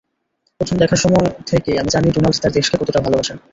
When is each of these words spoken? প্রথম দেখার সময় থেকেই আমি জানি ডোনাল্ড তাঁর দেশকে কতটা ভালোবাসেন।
প্রথম 0.61 0.75
দেখার 0.77 0.99
সময় 0.99 1.27
থেকেই 1.47 1.79
আমি 1.81 1.89
জানি 1.89 2.07
ডোনাল্ড 2.11 2.37
তাঁর 2.39 2.55
দেশকে 2.57 2.75
কতটা 2.77 2.99
ভালোবাসেন। 3.05 3.37